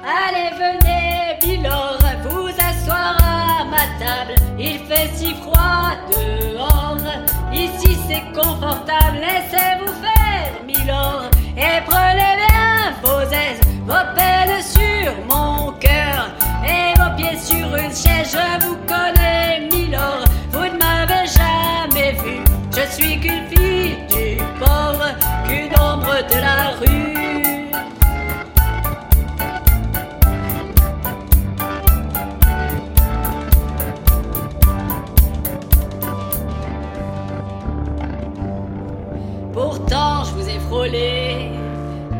Allez, 0.00 0.50
venez, 0.56 1.38
Milord, 1.44 1.98
vous 2.24 2.48
asseoir 2.48 3.16
à 3.22 3.64
ma 3.64 3.86
table. 3.98 4.34
Il 4.58 4.78
fait 4.86 5.10
si 5.14 5.34
froid 5.34 5.92
dehors. 6.10 6.98
Ici 7.52 7.96
c'est 8.08 8.32
confortable, 8.32 9.20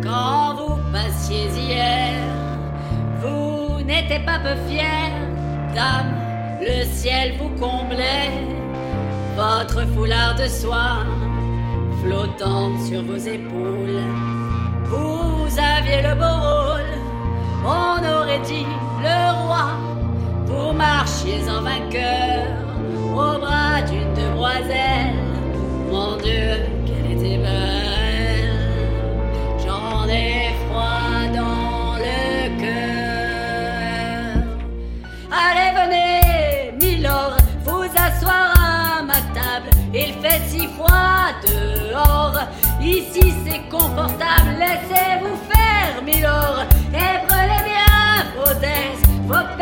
quand 0.02 0.54
vous 0.54 0.78
passiez 0.92 1.48
hier. 1.48 2.14
Vous 3.20 3.82
n'étiez 3.82 4.20
pas 4.20 4.38
peu 4.38 4.54
fière, 4.68 5.10
dame, 5.74 6.14
le 6.60 6.84
ciel 6.84 7.34
vous 7.38 7.50
comblait. 7.60 8.30
Votre 9.36 9.86
foulard 9.92 10.36
de 10.36 10.46
soie 10.46 11.04
flottant 12.02 12.78
sur 12.86 13.02
vos 13.02 13.16
épaules. 13.16 14.02
Vous 14.84 15.58
aviez 15.58 16.02
le 16.02 16.14
beau 16.14 16.36
rôle, 16.48 16.92
on 17.64 17.98
aurait 18.14 18.40
dit 18.40 18.66
le 19.00 19.44
roi. 19.44 19.70
Vous 20.46 20.72
marchiez 20.72 21.40
en 21.48 21.62
vainqueur 21.62 22.21
froid 40.76 41.32
dehors. 41.46 42.38
Ici 42.80 43.34
c'est 43.44 43.68
confortable, 43.68 44.56
laissez-vous 44.58 45.36
faire, 45.50 46.02
Milord. 46.04 46.64
Et 46.92 47.26
prenez 47.26 47.62
bien 47.64 48.24
vos 48.36 48.54
aises, 48.62 49.02
vos 49.26 49.61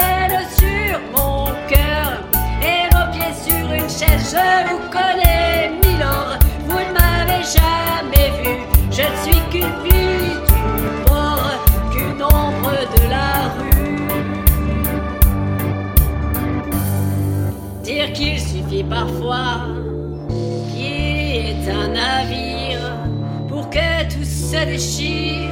déchire. 24.67 25.51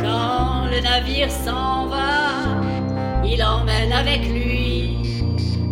Quand 0.00 0.66
le 0.70 0.80
navire 0.80 1.30
s'en 1.30 1.86
va, 1.86 2.60
il 3.24 3.42
emmène 3.42 3.92
avec 3.92 4.28
lui 4.28 4.96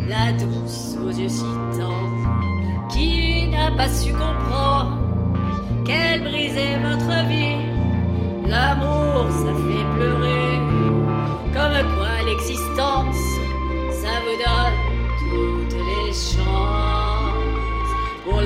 la 0.08 0.32
douce 0.32 0.96
aux 1.04 1.10
yeux 1.10 1.28
si 1.28 1.44
tendres 1.76 2.88
qui 2.90 3.48
n'a 3.48 3.70
pas 3.72 3.88
su 3.88 4.12
comprendre 4.12 4.98
qu'elle 5.84 6.22
brisait 6.22 6.78
votre 6.78 7.26
vie. 7.28 7.56
L'amour, 8.46 9.26
ça 9.30 9.52
fait 9.66 9.86
pleurer, 9.96 10.60
comme 11.52 11.96
quoi 11.96 12.14
l'existence, 12.26 13.16
ça 13.90 14.14
vous 14.24 14.36
donne 14.46 14.76
toutes 15.30 15.74
les 15.74 16.12
chances 16.12 17.16
pour 18.24 18.40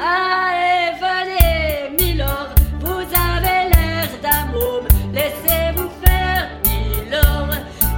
Allez, 0.00 0.92
venez, 1.00 1.90
Milord, 1.98 2.50
vous 2.78 3.00
avez 3.00 3.68
l'air 3.72 4.08
d'un 4.22 4.44
môme, 4.52 4.86
laissez-vous 5.12 5.90
faire, 6.04 6.48
Milord. 6.64 7.48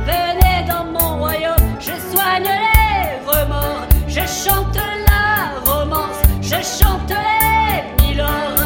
Venez 0.06 0.66
dans 0.66 0.84
mon 0.84 1.18
royaume, 1.18 1.76
je 1.78 1.92
soigne 2.10 2.44
les 2.44 3.20
remords, 3.30 3.86
je 4.08 4.20
chante 4.20 4.76
la 4.76 5.60
romance, 5.70 6.22
je 6.40 6.56
chante 6.56 7.10
les 7.10 8.02
Milord. 8.02 8.64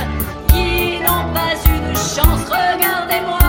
Qui 0.48 1.00
n'ont 1.00 1.26
pas 1.34 1.56
une 1.66 1.96
chance, 1.96 2.44
regardez-moi, 2.46 3.40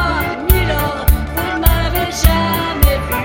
Milord, 0.52 1.06
vous 1.36 1.52
ne 1.54 1.60
m'avez 1.60 2.12
jamais 2.12 2.98
vu. 3.08 3.24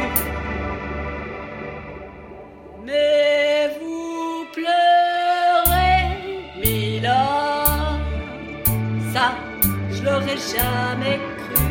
Jamais 10.36 11.18
cru. 11.38 11.66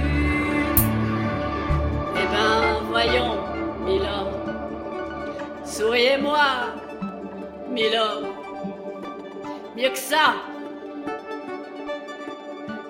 Eh 2.15 2.27
ben, 2.33 2.81
voyons, 2.89 3.37
Milord. 3.85 4.31
Souriez-moi, 5.65 6.47
Milord. 7.69 8.23
Mieux 9.75 9.89
que 9.89 9.97
ça. 9.97 10.35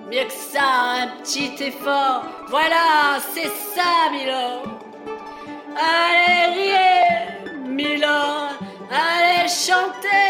Mieux 0.09 0.25
que 0.25 0.33
ça, 0.33 0.69
un 1.03 1.07
petit 1.21 1.53
effort. 1.63 2.23
Voilà, 2.47 3.19
c'est 3.33 3.51
ça, 3.75 4.09
Milord. 4.11 4.63
Allez, 5.75 6.53
riez, 6.53 7.67
Milord. 7.67 8.53
Allez. 8.91 9.29
Pas 9.49 10.28